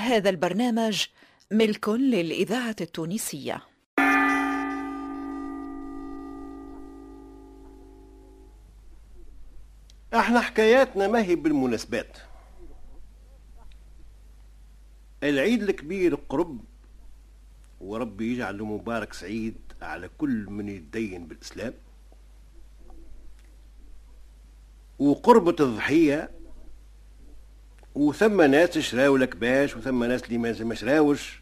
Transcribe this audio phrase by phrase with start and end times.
[0.00, 1.06] هذا البرنامج
[1.50, 3.62] ملك للإذاعة التونسية.
[10.14, 12.18] إحنا حكاياتنا ما هي بالمناسبات.
[15.22, 16.60] العيد الكبير قرب
[17.80, 21.74] وربي يجعله مبارك سعيد على كل من يتدين بالإسلام.
[24.98, 26.39] وقربة الضحية
[27.94, 31.40] وثم ناس شراو الكباش وثم ناس اللي ما شراوش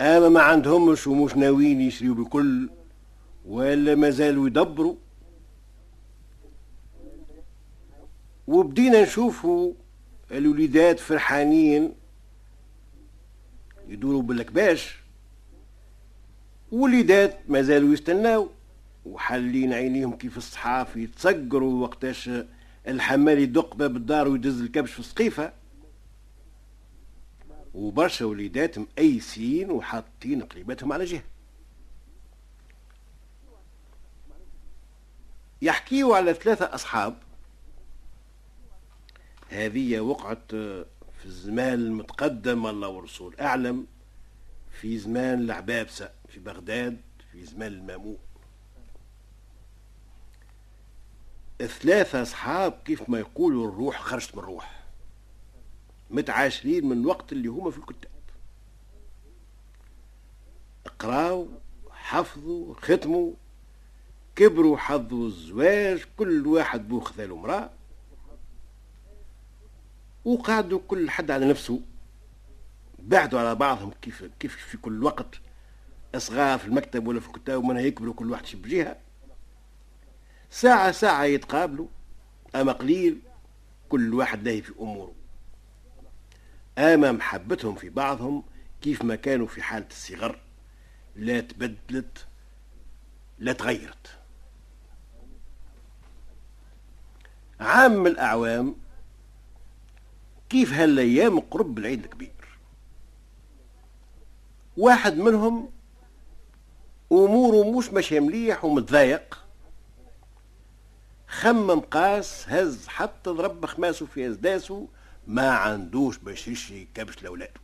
[0.00, 2.68] أما ما عندهمش ومش ناويين يشريوا بكل
[3.46, 4.96] ولا ما زالوا يدبروا.
[8.46, 9.72] وبدينا نشوفوا
[10.30, 11.92] الوليدات فرحانين
[13.88, 14.96] يدوروا بالكباش
[16.72, 18.48] وليدات ما زالوا يستناو
[19.06, 22.30] وحالين عينيهم كيف الصحافي يتصقروا وقتاش
[22.88, 25.52] الحمال يدق باب الدار ويدز الكبش في السقيفه
[27.74, 31.22] وبرشا وليدات مأيسين وحاطين قليباتهم على جهة.
[35.62, 37.18] يحكيوا على ثلاثة أصحاب.
[39.48, 40.50] هذه وقعت
[41.18, 43.86] في الزمان المتقدم الله ورسول أعلم
[44.80, 47.00] في زمان العبابسة في بغداد
[47.32, 48.18] في زمان المامون
[51.58, 54.82] ثلاثة أصحاب كيف ما يقولوا الروح خرجت من الروح.
[56.10, 58.10] متعاشرين من الوقت اللي هما في الكتاب.
[60.98, 61.48] قراو
[61.90, 63.32] حفظوا ختموا
[64.36, 67.70] كبروا حظوا الزواج كل واحد بو خذاله مرأة
[70.24, 71.80] وقعدوا كل حد على نفسه.
[72.98, 75.40] بعدوا على بعضهم كيف كيف في كل وقت
[76.14, 78.96] اصغار في المكتب ولا في الكتاب ومنها يكبروا كل واحد شي بجهه
[80.50, 81.86] ساعة ساعة يتقابلوا.
[82.54, 83.20] أما قليل
[83.88, 85.12] كل واحد لاهي في أموره.
[86.78, 88.42] أما محبتهم في بعضهم
[88.82, 90.40] كيف ما كانوا في حالة الصغر
[91.16, 92.26] لا تبدلت
[93.38, 94.18] لا تغيرت.
[97.60, 98.76] عام الأعوام
[100.48, 102.58] كيف هالأيام قرب العيد الكبير؟
[104.76, 105.70] واحد منهم
[107.12, 109.45] أموره مش ماشية مليح ومتضايق.
[111.28, 114.88] خمم قاس هز حتى ضرب خماسه في ازداسه
[115.26, 117.60] ما عندوش باش يشري كبش لأولاده.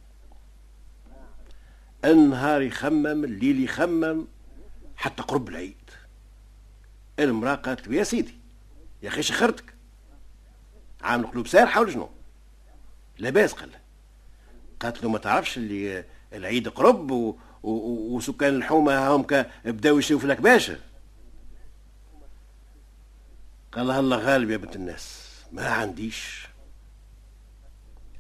[2.05, 4.27] النهار يخمم الليل يخمم
[4.97, 5.91] حتى قرب العيد.
[7.19, 8.34] المرأة قالت له يا سيدي
[9.03, 9.75] يا أخي شخرتك.
[11.03, 12.11] عامل قلوب سارحة ولا شنو؟
[13.19, 13.71] لاباس قال
[14.81, 17.37] قالت له ما تعرفش اللي العيد قرب و...
[17.62, 18.17] و...
[18.17, 19.27] وسكان الحومة هم
[19.65, 20.78] بداو يشوفوا لك باشا.
[23.72, 26.47] قال لها الله غالب يا بنت الناس ما عنديش.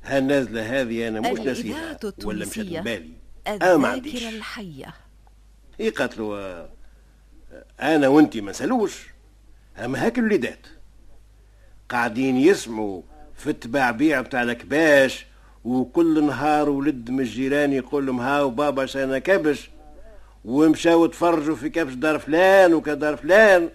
[0.04, 3.10] هالنازلة هذه أنا مش ناسيها ولا مشات بالي.
[3.46, 4.22] أنا ما عنديش.
[4.22, 4.94] الحية.
[5.80, 6.68] هي قالت له
[7.80, 9.06] أنا وأنت ما نسألوش.
[9.78, 10.66] أما هاك الوليدات.
[11.88, 13.02] قاعدين يسمعوا
[13.36, 15.26] في التباع بتاع الكباش
[15.64, 19.70] وكل نهار ولد من الجيران يقول لهم هاو بابا شانا كبش
[20.44, 23.70] ومشاو تفرجوا في كبش دار فلان وكدار فلان.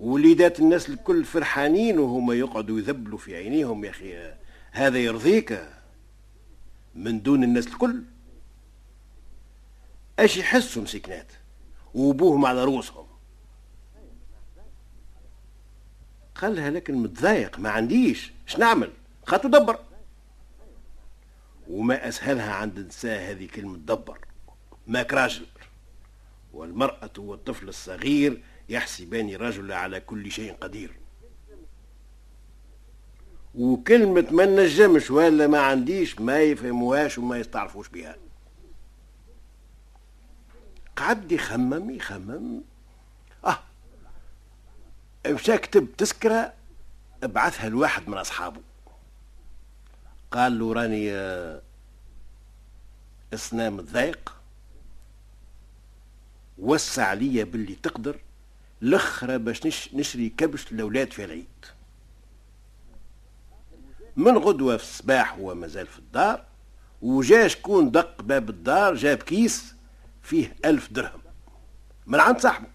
[0.00, 4.34] وليدات الناس الكل فرحانين وهما يقعدوا يذبلوا في عينيهم يا أخي.
[4.70, 5.68] هذا يرضيك
[6.94, 8.02] من دون الناس الكل.
[10.18, 11.32] إيش يحسوا مسكنات؟
[11.94, 13.06] وابوهم على رؤوسهم.
[16.34, 18.32] قالها لكن متضايق ما عنديش.
[18.48, 18.90] اش نعمل؟
[19.26, 19.78] خاطر دبر
[21.68, 24.18] وما أسهلها عند النساء هذه كلمة دبر
[24.86, 25.46] ماك راجل.
[26.52, 30.96] والمرأة والطفل الصغير يحسبان الرجل على كل شيء قدير.
[33.54, 38.16] وكلمة ما نجمش ولا ما عنديش ما يفهموهاش وما يستعرفوش بها.
[40.96, 42.62] قعد يخمم يخمم.
[43.44, 43.58] آه
[45.26, 46.52] مشى كتب تذكرة
[47.22, 48.60] ابعثها لواحد من أصحابه.
[50.30, 51.12] قال له راني
[53.34, 54.34] اسنام آه، متضايق.
[56.58, 58.20] وسع لي باللي تقدر.
[58.82, 61.46] الأخرى باش نشري كبش للاولاد في العيد.
[64.16, 66.44] من غدوة في الصباح هو مازال في الدار
[67.02, 69.74] وجا شكون دق باب الدار جاب كيس
[70.22, 71.20] فيه ألف درهم.
[72.06, 72.66] من عند صاحبه.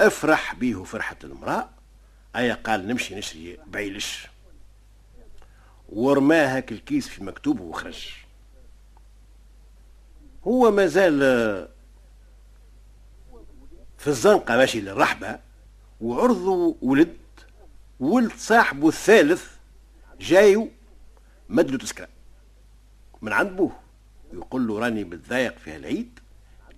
[0.00, 1.70] أفرح بيه فرحة المرأة.
[2.36, 4.26] أيا قال نمشي نشري بعيلش.
[5.88, 8.08] ورماه هاك الكيس في مكتوبه وخرج.
[10.44, 11.75] هو مازال
[14.06, 15.38] في الزنقة ماشي للرحبة
[16.00, 17.16] وعرضه ولد
[18.00, 19.44] ولد صاحبه الثالث
[20.20, 20.70] جايو
[21.48, 22.08] مدلو تسكرة
[23.22, 23.80] من عند بوه
[24.32, 26.18] يقول له راني بتضايق في هالعيد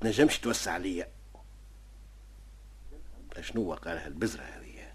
[0.00, 1.08] تنجمش توسع عليا
[3.40, 4.92] شنو قالها البزرة هذه؟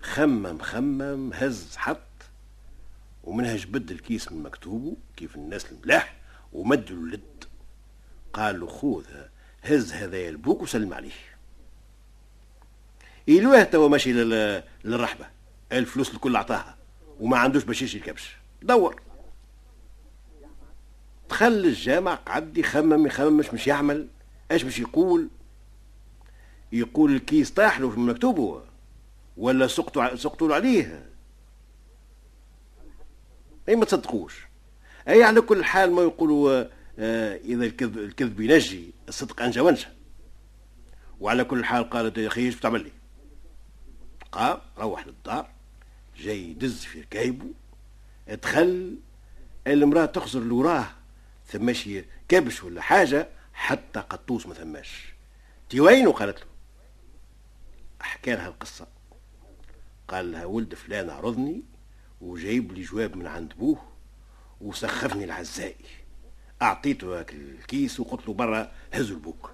[0.00, 1.98] خمم خمم هز حط
[3.24, 6.16] ومنها جبد الكيس من مكتوبه كيف الناس الملاح
[6.52, 7.44] ومد اللد
[8.32, 9.04] قال له خذ
[9.62, 11.31] هز هذا البوك وسلم عليه.
[13.28, 14.12] يلوه توا ماشي
[14.84, 15.26] للرحبة.
[15.72, 16.76] الفلوس الكل عطاها.
[17.20, 19.00] وما عندوش باش يشري الكبش دور.
[21.30, 24.08] دخل الجامع قعد يخمم يخمم مش يعمل.
[24.50, 25.28] إيش باش يقول؟
[26.72, 28.62] يقول الكيس طاح له في مكتوبه
[29.36, 31.10] ولا سقطوا سقطوا عليه.
[33.68, 34.46] أي ما تصدقوش.
[35.08, 36.64] أي على كل حال ما يقولوا
[36.98, 38.90] آه إذا الكذب الكذب ينجي.
[39.08, 39.86] الصدق أنجى وأنجى.
[41.20, 42.90] وعلى كل حال قالت يا أخي إيش بتعمل لي؟
[44.32, 45.50] قام روح للدار
[46.18, 47.46] جاي يدز في ركايبه
[48.28, 48.96] دخل
[49.66, 50.86] المرأة تخزر لوراه
[51.46, 55.12] ثماشي كبش ولا حاجة حتى قطوس ما ثماش.
[55.70, 56.46] تي وين قالت له.
[58.00, 58.86] حكى لها القصة.
[60.08, 61.62] قال لها ولد فلان عرضني
[62.20, 63.82] وجايب لي جواب من عند بوه
[64.60, 65.84] وسخفني العزائي.
[66.62, 69.50] أعطيته الكيس وقلت له برا هزوا البوك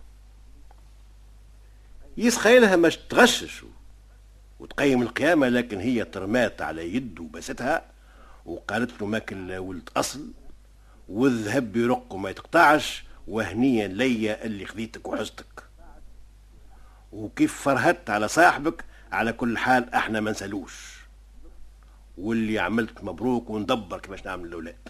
[2.16, 3.64] يسخيلها مش تغشش
[4.60, 7.82] وتقيم القيامة لكن هي ترمات على يد وبستها
[8.46, 10.32] وقالت له ماكل ولد أصل
[11.08, 15.62] والذهب يرق وما يتقطعش وهنيا ليا اللي خذيتك وحزتك
[17.12, 20.98] وكيف فرهدت على صاحبك على كل حال إحنا ما نسألوش.
[22.18, 24.88] واللي عملت مبروك وندبر كيفاش نعمل الأولاد.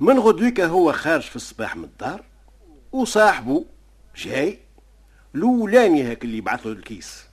[0.00, 2.24] من غدويك هو خارج في الصباح من الدار
[2.92, 3.64] وصاحبه
[4.16, 4.58] جاي
[5.34, 7.26] لولاني هاك اللي بعث له الكيس.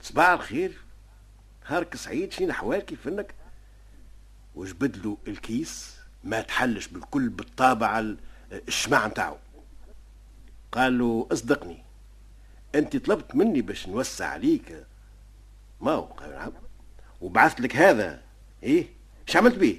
[0.00, 0.78] صباح الخير.
[1.66, 3.34] هارك سعيد شنو احوالك كيف انك
[4.54, 8.14] وجبد له الكيس؟ ما تحلش بالكل بالطابع
[8.52, 9.36] الشمع نتاعو.
[10.72, 11.84] قال له أصدقني
[12.74, 14.86] أنت طلبت مني باش نوسع عليك.
[15.80, 16.52] ما هو قال نعم.
[17.20, 18.22] وبعثت لك هذا.
[18.62, 18.86] إيه
[19.28, 19.78] إيش عملت بيه؟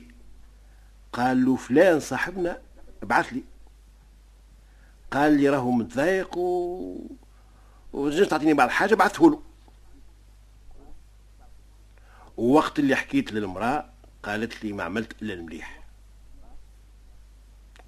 [1.13, 2.61] قال له فلان صاحبنا
[3.01, 3.43] بعث لي.
[5.11, 6.95] قال لي راهو متضايق و
[7.93, 9.41] وجيت تعطيني بعض الحاجة بعثه له.
[12.37, 13.89] ووقت اللي حكيت للمرأة
[14.23, 15.83] قالت لي ما عملت إلا المليح.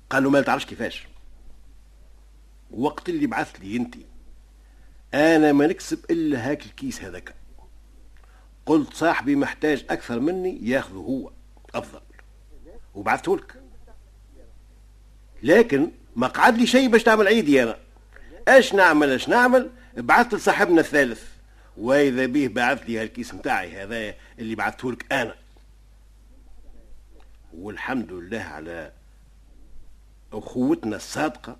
[0.09, 1.07] قال له ما تعرفش كيفاش.
[2.71, 3.95] وقت اللي بعثت لي أنت
[5.13, 7.35] أنا ما نكسب إلا هاك الكيس هذاك.
[8.65, 11.31] قلت صاحبي محتاج أكثر مني ياخذه هو
[11.75, 12.01] أفضل.
[12.95, 13.63] وبعثته لك.
[15.43, 17.77] لكن ما قعد لي شيء باش تعمل عيدي أنا
[18.47, 21.23] اش نعمل اش نعمل؟ بعثت لصاحبنا الثالث.
[21.77, 25.35] وإذا به بعث لي هالكيس متاعي هذا اللي بعثته لك أنا.
[27.53, 28.91] والحمد لله على
[30.33, 31.57] أخوتنا الصادقة.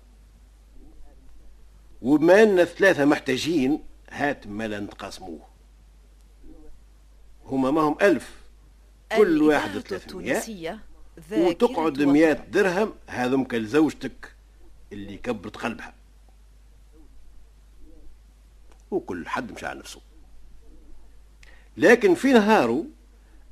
[2.02, 5.40] وبما إن ثلاثة محتاجين هات مالا نتقاسموه.
[7.46, 8.30] هما ما هم ألف.
[9.16, 10.78] كل واحد ثلاثمية.
[11.32, 14.31] وتقعد مئات درهم هذم لزوجتك.
[14.92, 15.94] اللي كبرت قلبها.
[18.90, 20.00] وكل حد مشى على نفسه.
[21.76, 22.86] لكن في نهاره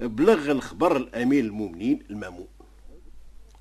[0.01, 2.49] بلغ الخبر الامير المؤمنين المامون.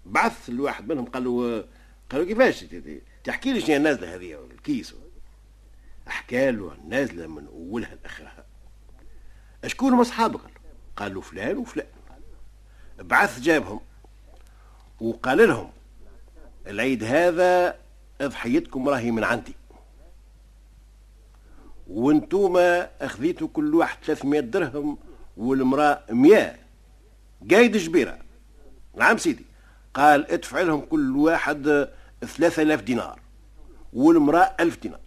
[0.05, 1.65] بعث الواحد منهم قال له
[2.09, 2.65] قالوا كيفاش؟
[3.24, 4.95] تحكي لي شنو النازلة هذه الكيس؟
[6.07, 8.45] حكى له النازلة من أولها لآخرها.
[9.63, 10.41] أشكون هم أصحابك؟
[10.95, 11.88] قال له فلان وفلان.
[13.00, 13.79] بعث جابهم
[15.00, 15.71] وقال لهم
[16.69, 17.75] العيد هذا
[18.21, 19.55] أضحيتكم راهي من عندي.
[21.88, 24.97] وانتوما اخذيتوا كل واحد 300 درهم
[25.38, 26.55] والمرأة 100
[27.51, 28.19] قايد جبيرة.
[28.97, 29.45] نعم سيدي.
[29.93, 31.89] قال ادفع لهم كل واحد
[32.21, 33.19] ثلاثة آلاف دينار
[33.93, 34.99] والمرأة ألف دينار.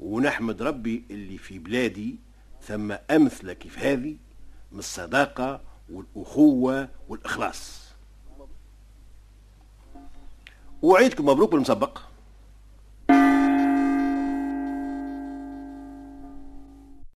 [0.00, 2.16] ونحمد ربي اللي في بلادي
[2.62, 4.16] ثم أمثلة كيف هذه
[4.72, 5.60] من الصداقة
[5.92, 7.85] والأخوة والإخلاص.
[10.86, 11.98] وعيدكم مبروك بالمسبق